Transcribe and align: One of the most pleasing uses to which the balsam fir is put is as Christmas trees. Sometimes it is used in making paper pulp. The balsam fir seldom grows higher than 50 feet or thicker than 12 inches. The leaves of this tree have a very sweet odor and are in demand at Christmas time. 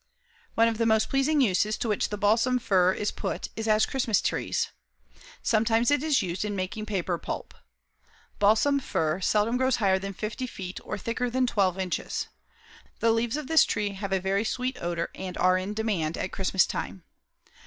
One 0.55 0.67
of 0.67 0.79
the 0.79 0.87
most 0.87 1.11
pleasing 1.11 1.41
uses 1.41 1.77
to 1.77 1.87
which 1.87 2.09
the 2.09 2.17
balsam 2.17 2.57
fir 2.57 2.91
is 2.93 3.11
put 3.11 3.49
is 3.55 3.67
as 3.67 3.85
Christmas 3.85 4.19
trees. 4.19 4.69
Sometimes 5.43 5.91
it 5.91 6.01
is 6.01 6.23
used 6.23 6.43
in 6.43 6.55
making 6.55 6.87
paper 6.87 7.19
pulp. 7.19 7.53
The 7.53 8.07
balsam 8.39 8.79
fir 8.79 9.21
seldom 9.21 9.57
grows 9.57 9.75
higher 9.75 9.99
than 9.99 10.13
50 10.13 10.47
feet 10.47 10.79
or 10.83 10.97
thicker 10.97 11.29
than 11.29 11.45
12 11.45 11.77
inches. 11.77 12.27
The 12.99 13.11
leaves 13.11 13.37
of 13.37 13.45
this 13.45 13.63
tree 13.63 13.89
have 13.91 14.11
a 14.11 14.19
very 14.19 14.43
sweet 14.43 14.75
odor 14.81 15.11
and 15.13 15.37
are 15.37 15.55
in 15.59 15.75
demand 15.75 16.17
at 16.17 16.31
Christmas 16.31 16.65
time. 16.65 17.03